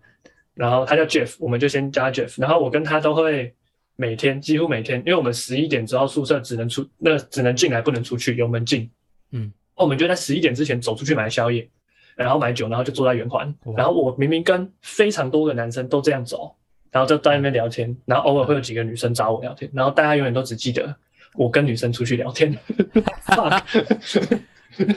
[0.54, 3.54] 然后他叫 Jeff，我们就先叫他 Jeff，然后我跟他都会
[4.00, 8.90] 每天几乎每天，因为我们十一点之后宿舍只能出，那只能进来不能出去，有门禁，
[9.32, 11.68] 嗯，我们就在十一点之前走出去买宵夜，
[12.16, 16.56] 然后买酒，然后就坐在圆环，然后我明明跟非常多个男生都这样走，
[16.90, 20.96] 然后就在那边聊天，然后偶尔会有几个女生找我聊天，然后大家永远都只记得
[21.34, 22.56] 我跟女生出去聊天。
[23.26, 24.40] Fuck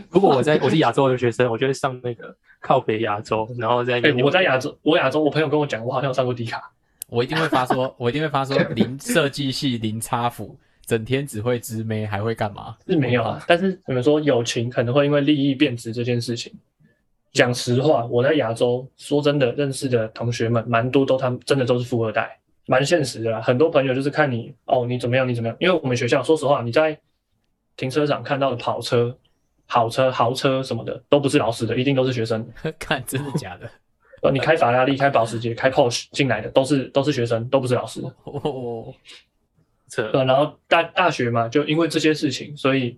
[0.10, 6.72] 如果我在我是亚洲留学生，我就会上那个靠北亚洲， 然后在我在亚洲，我亚洲，我朋友跟我讲，我好像有上过迪卡。
[7.14, 12.76] 我一定会发说，我一定会发说零设计系零差辅，整天只会织妹，还会干嘛？
[12.88, 16.52] 是没有啊，但是你们说友情可能会因为利益变质这件事情，
[17.32, 23.40] 讲实话，我在亚洲说真的认识的同学们，蛮多都他们真的都是富二代，蛮现实的啦。
[23.40, 25.56] 很多朋友就是看你哦，你怎么样，你怎么样？
[25.60, 27.00] 因为我们学校说实话，你在
[27.78, 29.16] 停车场看到的跑车、
[29.68, 32.48] 好车、豪车什么的，都不是老师的，一定都是学生。
[32.80, 33.70] 看真的假的？
[34.24, 38.02] 呃，你开法拉利、开保时捷、开 Porsche 进来的，都是都是学生，都不是老师。
[38.24, 38.94] 哦，
[40.26, 42.98] 然后大大学嘛，就因为这些事情，所以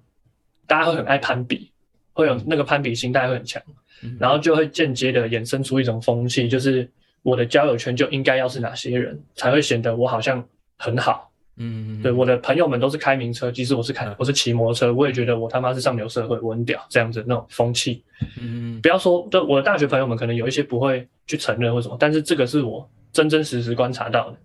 [0.67, 1.71] 大家会很爱攀比，
[2.13, 3.61] 会有那个攀比心态会很强，
[4.03, 6.89] 嗯然后就会间接的衍生出一种风气，就是
[7.23, 11.31] 我的交友圈就应该要是哪些人，才会显得我好像很好。
[11.57, 18.03] 嗯，对，我的朋友们都是开名车，即使我是开嗯我是骑摩托车，我也觉得我他妈是上流社会，我很屌这样子那种风气。
[18.39, 24.37] 嗯，不要说，就我的大学朋友们可能有一些不会去承认或什么，但是这个是我真真实实观察到的。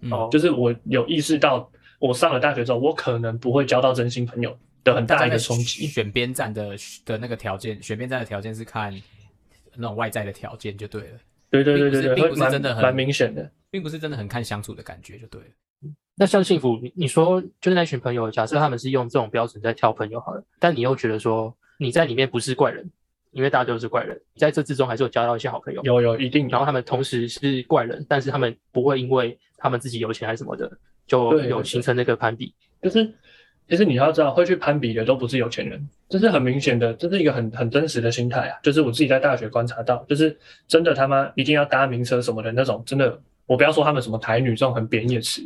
[0.00, 5.86] 嗯哦就是我有意识到，我上了大学之后，我可能不会交到真心朋友的很大一个冲击。
[5.86, 8.94] 选边站的的那个条件，选边站的条件是看
[9.74, 11.18] 那种外在的条件就对了，
[11.50, 13.50] 对对对对对，并不是并不是真的很蛮明显的。
[13.70, 15.48] 并不是真的很看相处的感觉就对了。
[16.16, 22.90] 那像幸福，你你说就是那群朋友，假设他们是用这种标准在挑朋友好了，但你又觉得说你在里面不是怪人，
[23.32, 30.70] 因为大家都是怪人，在这之中还是有交到一些好朋友，有有一定有，然后他们同时是怪人，但是他们不会因为他们自己有钱还是什么的，
[31.06, 32.54] 就有形成那个攀比。
[32.82, 33.12] 就是
[33.68, 38.58] 其实你要知道，会去攀比的都不是有钱人，这是很明显的，这是一个很很真实的心态啊。
[38.62, 40.34] 就是我自己在大学观察到，就是
[40.66, 45.42] 真的他妈一定要搭名车什么的那种，真的，我不要说他们什么台女这种很贬义的词，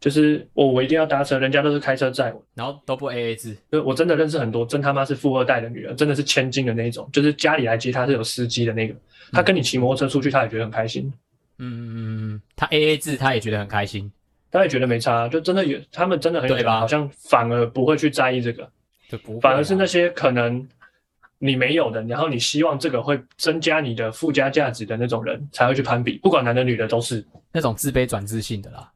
[0.00, 2.44] 就是我我一定要搭车，人家都是开车载我。
[2.54, 8.94] 然后都不 A A 制，就我真的认识很多真他妈是富二代的女人，真的是千金的那一种，就是家里来接她是有司机的那个，
[9.32, 11.12] 她跟你骑摩托车出去，她也觉得很开心，
[11.58, 14.10] 嗯，他 A A 制他也觉得很开心，
[14.50, 18.70] 她也觉得没差，就真的有他们真的很有对吧，好像反而不会去在意这个，
[19.08, 19.40] 就不啊。
[19.42, 20.66] 反而是那些可能
[21.38, 28.90] 你没有的，然后你希望这个会增加你的附加价值的那种人才会去攀比，不管男的女的都是，那种自卑转自信的啦，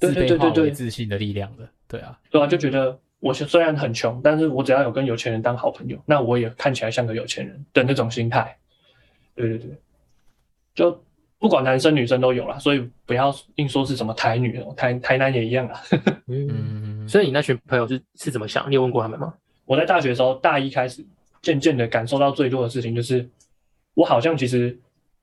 [0.00, 8.56] 自对对对卑化对自信的力量的，对啊，对啊，就觉得我虽然很穷，但是我只要有跟有钱人当好朋友，那我也看起来像个有钱人的那种心态。
[9.34, 9.70] 对对对，
[10.74, 11.04] 就
[11.38, 15.80] 不管男生女生都有啦，所以不要硬说是什么台女哦，台台南也一样啊。
[16.26, 16.48] 嗯，
[17.02, 18.70] 嗯，所以你那群朋友是是怎么想？
[18.70, 19.34] 你有问过他们吗？
[19.64, 21.04] 我在大学的时候，大一开始，
[21.40, 23.28] 渐渐的感受到最多的事情就是，
[23.94, 24.78] 我好像其实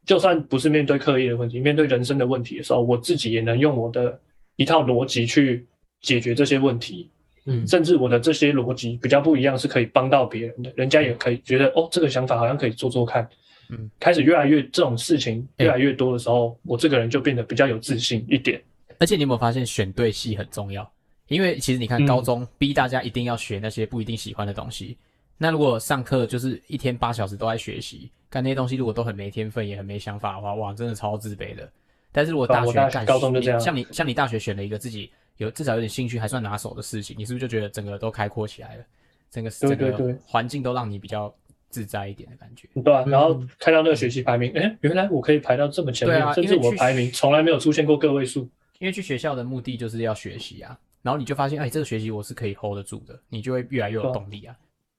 [0.06, 4.20] 就算不是面对课业的问题，面对人生的问题的时候，我自己也能用我的
[4.62, 5.66] 一套逻辑去
[6.02, 7.10] 解决这些问题。
[7.46, 13.28] 嗯甚至我的这些逻辑比较不一样，是可以帮到别人的，人家也可以觉得哦，这个想法好像可以做做看。
[13.72, 18.62] 嗯，开始越来越这种事情哎越来越多的时候，我这个人就变得比较有自信一点。
[19.00, 20.88] 而且你有没有发现选对戏很重要？
[21.30, 24.96] 因为其实你看嗯高中逼大家一定要学那些不一定喜欢的东西，
[25.38, 31.68] 那如果上课就是一天八小时都在学习，干那些东西如果都很没天分也很没想法的话，哇，真的超自卑的。
[32.12, 38.84] 但是如果大学啊我大学干高中就这样你像你像你大学选了一个自己有至少有点兴趣还算拿手的事情，你是不是就觉得整个都开阔起来了？
[39.30, 41.34] 整个整对对对个环境都让你比较
[41.70, 42.68] 自在一点的感觉。
[42.84, 48.48] 对啊，嗯然后看到那个学习排名，哎，原来我可以排到这么前面，对啊甚至因为我排名从来没有出现过个位数。
[48.80, 54.56] 因为去学校的目的就是要学习啊，然后你就发现，哎，这个学习我是可以 hold 得住的，你就会越来越有动力啊。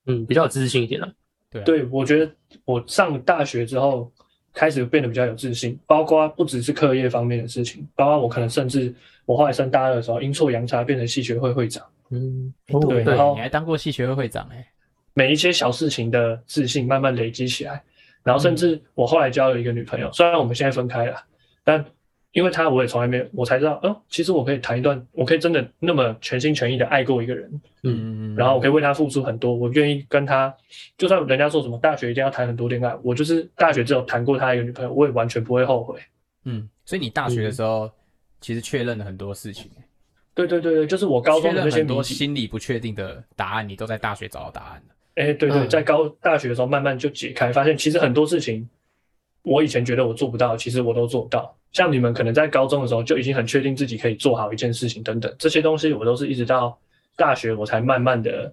[0.06, 1.12] 嗯，比较有自信一点了。
[1.50, 2.32] 对啊，对，我觉得
[2.64, 4.10] 我上大学之后
[4.62, 8.94] 开始变得比较有自信，包括不只是课业方面的事情，包括我可能甚至
[9.26, 14.64] 我后来升大二的时候阴错阳差变成系学会会长，嗯，哎对对然后你还当过系学会会长哎、
[15.14, 17.82] 每一些小事情的自信慢慢累积起来，
[18.22, 21.20] 然后甚至我后来交了一个女朋友，虽然我们现在分开了，
[21.64, 21.84] 但
[22.32, 30.54] 因为他我也从来没有，我才知道，哦，其实我可以谈一段，我可以真的那么全心全意的爱过一个人，嗯，然后我可以为他付出很多，我愿意跟他，
[30.96, 36.00] 就算人家说什么大学一定要谈很多恋爱，我就是大学只有谈过他一个女朋友，我也完全不会后悔。
[36.44, 37.90] 嗯，所以你大学的时候、
[38.40, 39.84] 其实确认了很多事情、欸，
[40.34, 44.94] 对对对对，就是我高中的确认很多那些谜底，心理不确定的答案，你都在大学找到答案了。
[45.16, 48.66] 哎，对对，嗯在高大学的时候慢慢就解开，发现其实很多事情，
[49.42, 51.54] 我以前觉得我做不到，其实我都做不到。
[51.72, 56.78] 像你们可能在高中的时候就已经很确定自己可以做好一件事情等等，这些东西我都是一直到
[57.16, 58.52] 大学我才慢慢的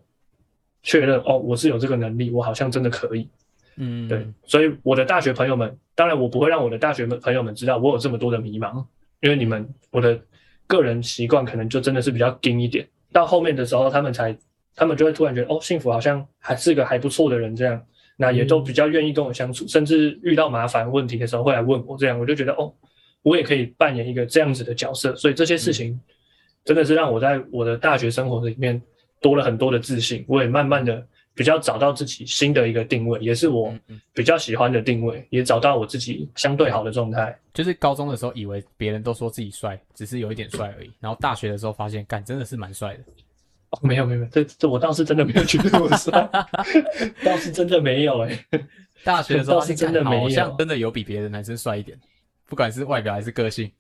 [0.83, 3.27] 确认，哦，我是有这个能力，我好像真的可以。
[3.75, 8.83] 嗯，对，所以我的大学朋友们，当然我不会让我的大学们朋友们知道我有这么多的迷茫，
[9.21, 10.19] 因为你们我的
[10.67, 12.87] 个人习惯可能就真的是比较硬一点。
[13.11, 14.37] 到后面的时候，他们才
[14.75, 17.81] 他们就会突然觉得，哦，幸福好像还是个还不错的人，这样，
[18.17, 22.73] 那也都比较愿意跟我相处，甚至遇到麻烦问题的时候会来问我，这样我就觉得，哦，
[23.21, 25.15] 我也可以扮演一个这样子的角色。
[25.15, 25.99] 所以这些事情
[26.65, 28.81] 真的是让我在我的大学生活里面
[29.21, 33.73] 多了很多的自信，我也慢慢的比较找到自己新的一个定位，也是我
[34.13, 37.37] 比较喜欢的定位，也找到我自己相对好的状态。
[37.53, 43.03] 就是高中的时候以为别人都说自己帅，只是有一点帅而已，然后大学的时候发现，干真的是蛮帅的。
[43.71, 46.11] 哦，没有没有没有，这这我倒是真的没有觉得我帅，
[47.23, 48.45] 倒是真的没有哎、
[49.03, 51.97] 大学的时候倒是真的没有好像真的有比别的男生帅一点，
[52.49, 53.71] 不管是外表还是个性。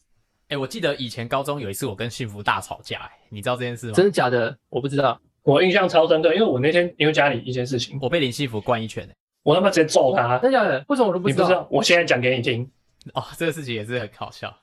[0.49, 3.93] 哎、我记得以前高中有一次我跟幸福大吵架、哎，你知道这件事吗？
[3.93, 4.55] 真的假的？
[4.69, 5.19] 我不知道。
[5.43, 10.37] 我印象超深刻，因为我那天因为家里一件事情，我被林幸福灌一拳、哎我他妈直接揍他。
[10.37, 10.83] 真的假的？
[10.89, 11.43] 为什么我都不知道？
[11.43, 11.67] 你不知道？
[11.71, 12.69] 我现在讲给你听，
[13.13, 14.53] 哦，这个事情也是很好笑。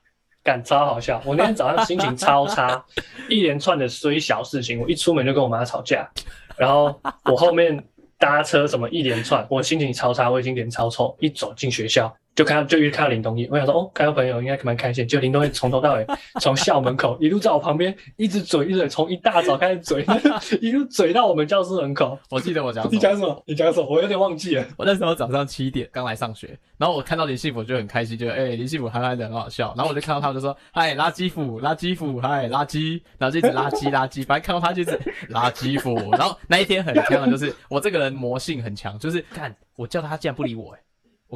[0.45, 1.21] 干超好笑。
[1.25, 2.85] 我那天早上心情超差，
[3.29, 6.09] 一连串的虽小事情，我一出门就跟我妈吵架，
[6.57, 7.83] 然后我后面
[8.19, 11.17] 搭车什么一连串，我心情超差，我已经脸超臭。
[11.21, 15.09] 一走进学校就看到就遇看到林东义，我想说哦，看到朋友应该蛮开心。
[15.09, 16.07] 就林东义从头到尾
[16.39, 20.05] 从校门口一路在我旁边一直嘴一直嘴，从一大早开始嘴，
[20.61, 22.17] 一路嘴到我们教室门口。
[22.29, 22.99] 我记得我讲什你？
[22.99, 23.43] 讲什么？
[23.47, 23.89] 你讲什么？
[23.89, 24.65] 我有点忘记了。
[24.77, 34.91] 我那时候早上七点刚来上学，然后我看到林幸福就很开心，就哎、林幸福憨憨的很好笑，然后我就看到他我就说嗨垃圾腐垃圾腐嗨垃圾，然后就一直垃圾 垃圾，反正看到他就是
[35.31, 35.97] 垃圾腐。
[36.13, 40.81] 然后那一天很强的就是我这个人魔性很强，就是看我叫他，他竟然不理我哎、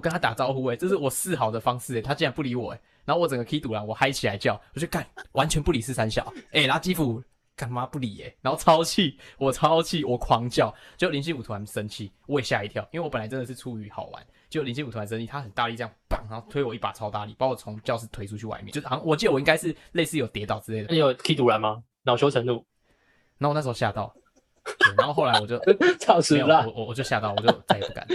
[0.01, 7.23] 我跟他打招呼哎、这是我示好的方式哎、他竟然不理我哎、然后我整个 K 堵了，我嗨起来叫，我就干完全不理是三小哎、垃圾腐。
[7.55, 10.75] 干嘛不理哎、然后超气，我超气，我狂叫。
[10.97, 21.83] 就林信武突然生气，我也吓一跳，因为我本来真的是出于好玩，就林信武突然生气，他很大力这样砰，然后推我一把超大力，把我从教室推出去外面，就是好像我记得我应该是类似有跌倒之类的那，你有踢突然吗？
[22.03, 22.65] 恼羞成怒，
[23.37, 24.11] 然后我那时候吓到，
[24.79, 26.65] 对然后后来我就 没有，操死了！
[26.67, 28.07] 我我我就吓到，我就再也不敢。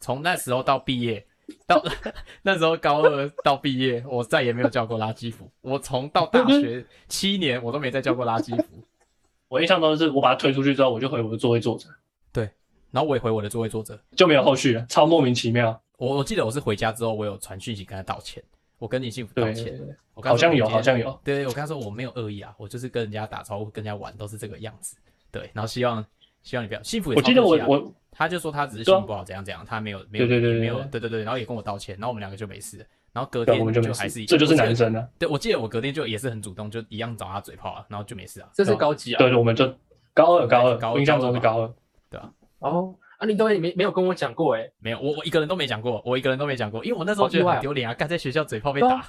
[0.00, 1.24] 从那时候到毕业，
[1.66, 1.82] 到
[2.42, 5.50] 那时候高二到毕业，我再也没有叫过垃圾服。
[5.60, 8.64] 我从到大学七年，我都没再叫过垃圾服。
[9.48, 11.88] 我印象中是我把他推出去之后，我就回我的座位坐着，
[12.32, 12.50] 对
[12.90, 13.98] 然后我也回我的座位坐着。
[14.14, 15.80] 就没有后续了，超莫名其妙。
[15.96, 18.42] 我我记得我是回家之后，我有传讯息跟他道歉，
[18.78, 19.80] 我跟你幸福道对，歉。
[20.14, 21.18] 好像有，好像有。
[21.24, 24.96] 对，我跟他说我没有恶意啊，我就是跟人家打招呼、跟人家玩都是这个样子。
[25.30, 26.04] 对，然后希望
[26.48, 35.06] 希望你不要幸福也我记得我我他就说他只是心情不好，怎样怎样，他没有没有对对对也没有对对对对，然后也跟我道歉，然后我们两个就没事了，然后隔天我们就还是，这就是男生啊。
[35.18, 38.48] 对，我记得我隔天就也是很主动，就一样找他嘴炮啊，然后就没事啊。
[38.54, 39.18] 这是高级啊。
[39.18, 39.66] 对，我们就
[40.14, 41.74] 高二高高二，印象中是高二。
[42.08, 42.18] 对
[42.60, 44.66] 哦，啊，你都也没没有跟我讲过哎。
[44.78, 49.04] 没有，我我一个人都没讲过，我一个人都没讲过，因为我那时候觉得很丢脸啊，干在学校嘴炮被打。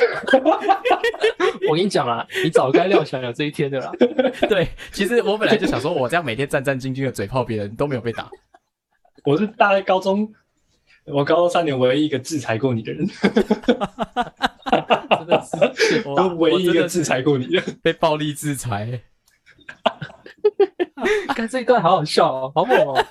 [1.68, 3.92] 我跟你讲啊，你早该料想有这一天的啦。
[4.48, 8.30] 对，其实我本来就想说，我这样每天战战兢兢的嘴炮别人都没有被打。
[9.24, 10.32] 我是大概高中，
[11.04, 13.34] 我高中三年唯一一个制裁过你的人，真
[15.26, 15.42] 的
[15.76, 17.62] 是我都唯一一个制裁过你的。
[17.82, 19.02] 被暴力制裁。
[21.34, 23.04] 看这一段好好笑哦，好猛哦，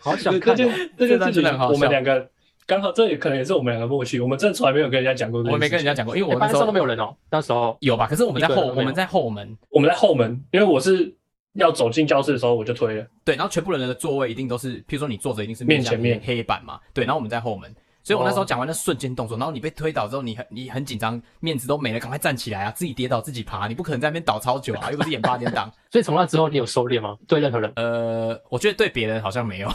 [0.00, 0.56] 好想这看哦。
[0.56, 2.28] 件这件这段事情真的很好，笑我们两个
[2.66, 4.18] 刚好，这也可能也是我们两个默契。
[4.20, 11.14] 我们真的从来没有跟人家讲过我没跟人家讲过，因为哎班上我那时候都没有人哦，那时候有吧，可是我们在后，我们在后门，我们在后门，因为我是
[11.54, 13.06] 要走进教室的时候我就推了。
[13.24, 17.70] 对，然后全部人的座位一定都是，譬如说你坐着一定是向面前面黑板嘛，对，然后我们在后门，
[18.02, 25.70] 所以我那时候哦讲完那瞬间动作，然后你被推倒之后，你很你很紧张，面子都没了，赶快站起来啊，自己跌倒自己爬，你不可能在那边倒超久啊， 又不是演八点档。
[25.90, 27.16] 所以从那之后你有收敛吗？
[27.28, 27.70] 对任何人？
[27.76, 29.68] 呃，我觉得对别人好像没有，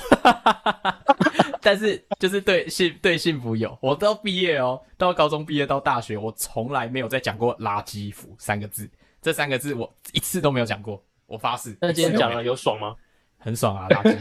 [1.61, 3.77] 但是就是对幸对幸福有。
[3.81, 8.89] 我到毕业哦，到高中毕业到大学，我从来没有再讲过垃圾服三个字，
[9.21, 11.77] 这三个字我一次都没有讲过，我发誓。
[11.81, 12.95] 那今天讲了了有爽吗？
[13.39, 14.17] 很爽啊，垃圾。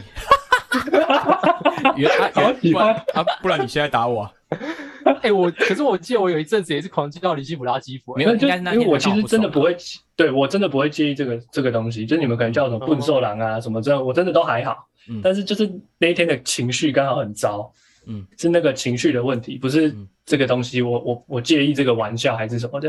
[1.97, 4.33] 原啊好喜欢不然啊，不然你现在打我啊？
[5.23, 9.77] 哎，我可是我记得我有一阵子也是狂接到李西普垃圾服，哎没有就应该是那天因为我其实真的不会，
[10.15, 12.05] 对我真的不会介意这个这个东西。
[12.05, 14.87] 就是你们可能叫什么笨兽狼啊什么这，我真的都还好。
[15.09, 17.73] 嗯但是就是那一天的情绪刚好很糟，
[18.07, 20.83] 嗯，是那个情绪的问题，不是嗯这个东西。
[20.83, 22.89] 我我我介意这个玩笑还是什么的，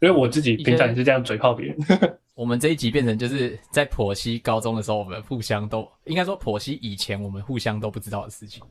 [0.00, 1.76] 因为我自己平常也是这样嘴炮别人。
[2.34, 8.62] 我们这一集变成就是在婆媳高中的时候，我们互相都应该说婆媳以前我们互相都不知道的事情。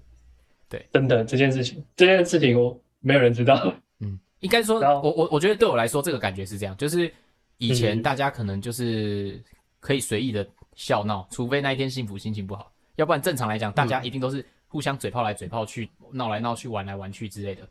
[0.68, 3.74] 对真的这件事情，这件事情我没有人知道。
[4.00, 7.12] 嗯，应该说，我我我觉得对我来说，这个感觉是这样，就是
[7.58, 9.40] 以前嗯大家可能就是
[9.80, 17.66] 可以随意的笑闹，除非那一天幸福心情不好，要不然正常来讲，大家一定都是互相嘴炮来嘴炮去，闹来闹去，玩来玩去之类的。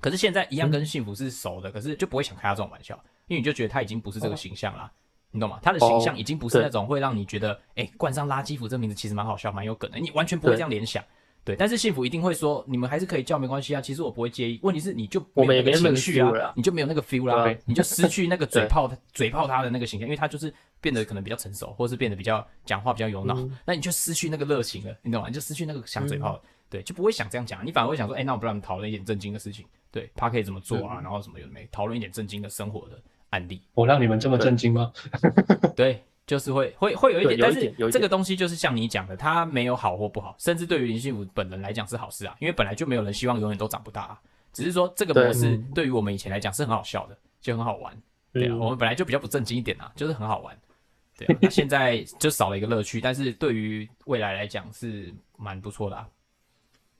[0.00, 2.94] 可是现在一样跟幸福是熟的，可是就不会想开他这种玩笑，
[3.26, 4.90] 因为你就觉得他已经不是这个形象啦。
[5.32, 5.58] 你懂吗？
[5.62, 11.02] 他的形象已经不是那种会让你觉得，哎、冠上垃圾服这名字其实蛮好笑、蛮有梗的，你完全不会这样联想。
[11.44, 14.60] 对，但是幸福一定会说，你们还是可以叫没关系啊，其实我不会介意。
[14.62, 18.68] 问题是你就我们有那个情绪啊，啊你就没有那个 feel 啦你就失去那个嘴 对。
[18.68, 25.28] 炮嘴炮他的那个形象，因为他就是变得可能比较成熟，或是变得比较讲话比较有脑，嗯那你就失去那个热情了，你懂吗？
[25.28, 32.96] 你就失去那个想嘴炮，对，就不会想这样讲，你反而会想说，哎、那我不们讨论一点正经的事情，对，他可以怎么做啊，然后什么有没，讨论一点正经的生活的
[33.30, 34.92] 案例，我让你们这么震惊吗？
[35.74, 44.20] 对，就是会会会有一点，但是这个东西就是像你讲的，它没有好或不好，甚至对于林信福本人来讲是好事啊，因为本来就没有人希望永远都长不大、啊，
[44.52, 47.92] 只是说这个模式对对于我们以前来讲是很好笑的，就很好玩，
[48.32, 48.58] 对啊，嗯。
[48.58, 50.56] 我们本来就比较不正经一点啊，就是很好玩，
[51.18, 56.08] 对啊，那现在就少了一个乐趣，但是对于未来来讲是蛮不错的啊，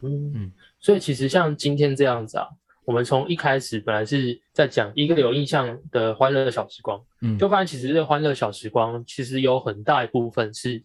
[0.00, 0.32] 嗯。
[0.34, 0.52] 嗯。
[0.80, 2.48] 所以其实像今天这样子啊，
[2.84, 10.82] 我们从一开始本来是在讲一个有印象的欢乐小时光，嗯就发现其实这个欢乐小时光其实有很大一部分是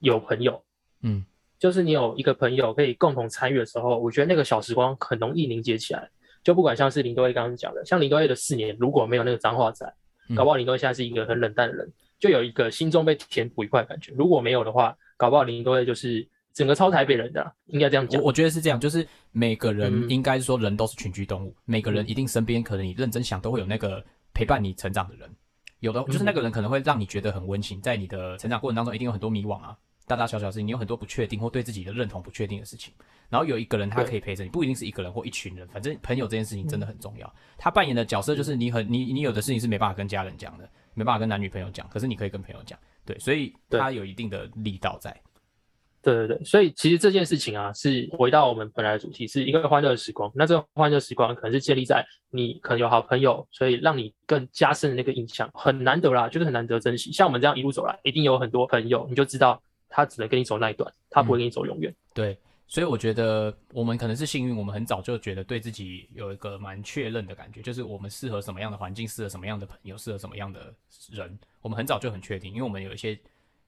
[0.00, 0.62] 有朋友，
[1.02, 1.24] 嗯
[1.58, 6.08] 就是你有一个朋友可以共同参与的时候，我觉得那个小时光很容易凝结起来。
[6.42, 9.86] 就不管像是林多威刚刚讲的，像林多威的四年如果没有那个脏话仔，
[10.30, 14.12] 嗯搞不好林多威现在是一个很冷淡的人，就有一个心中被填补一块感觉。
[14.16, 18.20] 如果没有的话，搞不好林多威就是整个超台北人的啊，应该这样讲。
[18.20, 18.28] 我。
[18.28, 20.10] 我觉得是这样，就是每个人嗯。
[20.10, 25.28] 应该说人都是群居动物，每个人一定身边可能你认真想都会有那个陪伴你成长的人，
[25.80, 32.92] 有的就是那个人可能会让你觉得很温馨，在你的成长过程当中一定有很多迷惘啊，大大小小的事情，你有很多不确定或对自己的认同不确定的事情，
[33.28, 37.32] 然后有一个人他可以陪着你，不一定是一个人或一群人，反正朋友这件事情真的很重要。
[37.56, 45.16] 他扮演的角色就是你很你你有的事情是没办法跟家人讲的，没办法跟男女朋友讲，可是你可以跟朋友讲，对，所以他有一定的力道在。
[46.02, 50.30] 对对对，所以其实这件事情啊，是回到我们本来的主题，是一个欢乐的时光。
[50.34, 57.12] 那这个欢乐时光可能是建立在你可能有好朋友，所以让你更加深的那个印象，很难得啦，就是很难得珍惜。
[57.12, 61.94] 像我们这样一路走来，一定有很多朋友，你就知道他只能跟你走那一段，他不会跟你走永远。
[62.14, 70.74] 对，所以我觉得我们可能是幸运，我们很早就觉得对自己有一个蛮确认的感觉，就是我们适合什么样的环境，适合什么样的朋友，适合什么样的
[71.10, 73.18] 人，我们很早就很确定，因为我们有一些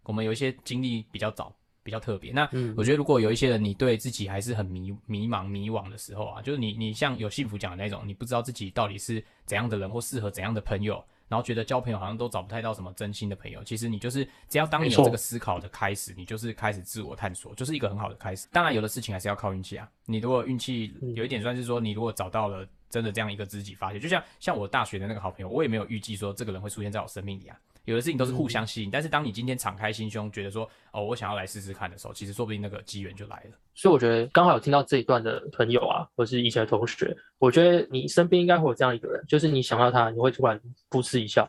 [0.05, 1.55] 我们有一些经历比较早。
[1.83, 2.33] 比较特别。
[2.33, 13.62] 那嗯我觉得，如果有一些人，你对自己还是很迷迷茫、迷惘的时候啊，就是你你像有幸福讲的那种，你不知道自己到底是怎样的人或适合怎样的朋友，然后觉得交朋友好像都找不太到什么真心的朋友。
[13.64, 18.47] 其实你就是只要当你有这个思考的开始，你就是开始自我探索，就是一个很好的开始。
[18.53, 19.89] 当然，有的事情还是要靠运气啊。
[20.07, 27.59] 你如果运气嗯有一点算是说，你如果找到了真的这样一个知己发现，就像像我大学的那个好朋友，我也没有预计说这个人会出现在我生命里啊。
[27.85, 33.57] 有的事情都是互相吸引，但是当你今天敞开心胸，觉得说哦，我想要来试试看的时候，其实说不定那个机缘就来了。
[33.74, 40.61] 所以我觉得刚好有听到这一段的朋友啊，或是以前的同学，我觉得你身边应该会有这样一个人，就是你想到他，你会突然
[40.91, 41.49] 噗嗤一笑。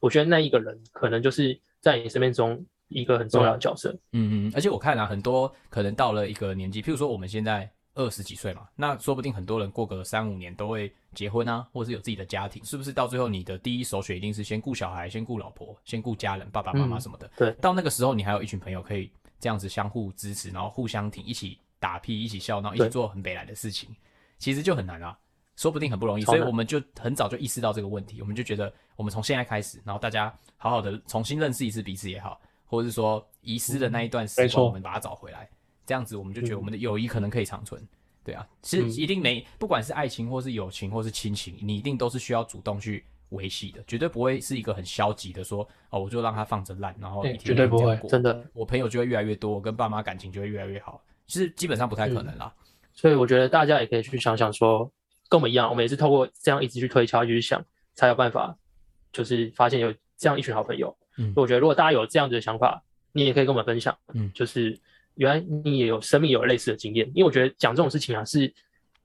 [0.00, 3.96] 我觉得那一个人可能就是在你生命中一个很重要的角色。
[4.12, 17.30] 嗯嗯，而且我看啊，很多可能到了一个年纪，譬如说我们现在二十几岁嘛，那说不定很多人过个三五年都会结婚啊，或者是有自己的家庭，是不是到最后你的第一首选一定是先顾小孩，先顾老婆，先顾家人，爸爸妈妈嗯什么的。
[17.36, 23.94] 对到那个时候，你还有一群朋友可以这样子相互支持，然后互相挺，一起打屁，一起笑闹，一起做很北来的事情，
[24.38, 25.18] 其实就很难啊。
[25.54, 35.48] 说不定很不容易，所以我们就很早就意识到这个问题，我们就觉得我们从现在开始，然后大家好好的重新认识一次彼此也好，或者是说遗失的那一段时光，我们把它找回来，
[35.86, 37.80] 这样子我们就觉得我们的友谊可能可以长存。
[38.24, 48.48] 对啊，其一定没，不管是爱情或是友情或是亲情，你一定都是需要主动去维系的，绝对不会是一个很消极的说哦，我就让它放着烂，然后对一天绝对不会真的。
[48.52, 52.54] 我朋友就会越来越多，我跟爸妈感情就会越来越好，其实基本上不太可能啦。
[52.92, 54.88] 所以我觉得大家也可以去想想说，
[55.28, 57.64] 跟我们一样，我们也是透过这样一直去推敲，一直去想，
[57.94, 58.56] 才有办法，
[59.12, 60.96] 就是发现有这样一群好朋友。
[61.18, 62.80] 嗯我觉得如果大家有这样子的想法，
[63.10, 63.98] 你也可以跟我们分享。
[64.12, 64.78] 嗯就是
[65.16, 68.52] 原来你也有生命有类似的经验，因为我觉得讲这种事情啊，是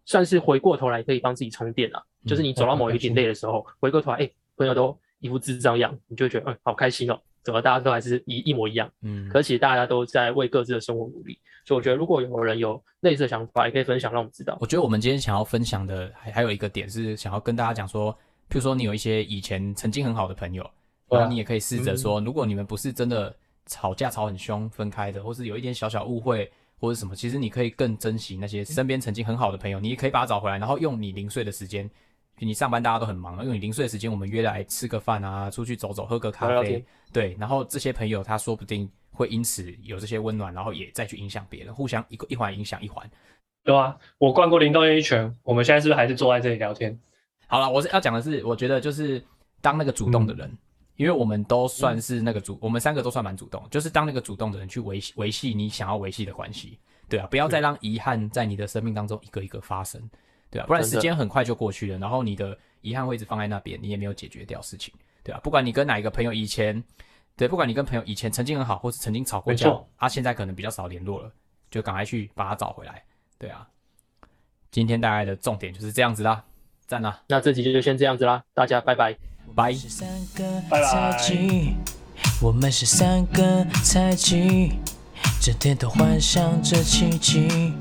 [0.06, 2.00] 算是回过头来可以帮自己充电啊。
[2.00, 8.92] 嗯就是你走到某一点累的时候，回过头来，哎、朋友都一副智障样，你就会觉得，嗯，好开心哦，怎么大家都还是一一模一样。
[9.02, 14.58] 嗯，可其实大家都在为各自的生活努力，所以我觉得如果有人有类似的想法，也可以分享让我们知道。
[14.60, 18.12] 我觉得我们今天想要分享的还还有一个点是想要跟大家讲说，
[18.50, 20.70] 譬如说你有一些以前曾经很好的朋友，
[21.10, 23.34] 然后你也可以试着说，如果你们不是真的
[23.68, 31.90] 吵架吵很凶分开的，或是有一点小小误会或者什么，其实你可以更珍惜那些身边曾经很好的朋友，你也可以把他找回来，然后用你零碎的时间。
[32.40, 43.10] 你上班大家都很忙，用你零碎的时间，我们约来吃个饭啊，出去走走，喝个咖啡对，然后这些朋友他说不定会因此有这些温暖，然后也再去影响别人，互相一个一环影响一环。
[43.64, 46.96] 对啊，我灌过林东院一拳，我们现在是不是还是坐在这里聊天？
[47.48, 49.20] 好了，我是要讲的是，我觉得就是
[49.60, 50.56] 当那个主动的人，
[50.98, 60.02] 因为我们都算是那个主，我们三个都算蛮主动，就是当那个主动的人去维系维系你想要维系的关系，对啊，不要再让遗憾在你的生命当中一个一个发生，
[60.50, 64.94] 对啊，不然时间很快就过去了，然后你的遗憾会一直放在那边，你也没有解决掉事情，
[65.24, 66.84] 对啊，不管你跟哪一个朋友以前，
[67.36, 71.32] 对，不管你跟朋友以前曾经很好，或是曾经吵过架他、现在可能比较少联络了，
[71.70, 73.04] 就赶快去把他找回来，
[73.38, 73.68] 对啊，
[74.72, 76.44] 今天大概的重点就是这样子啦，
[76.88, 77.22] 赞啦。
[77.28, 79.16] 那这集就先这样子啦，大家拜拜。
[79.58, 79.74] 拜。
[79.74, 79.74] 拜
[80.36, 80.62] 个
[82.40, 84.74] 我们是三个赛季
[85.42, 87.74] 整天都幻想着奇迹。